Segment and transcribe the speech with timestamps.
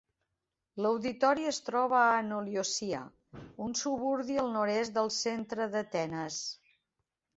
[0.85, 3.01] L'auditori es troba a Ano Liosia,
[3.69, 6.45] un suburbi al nord-oest del centre d'Atenes.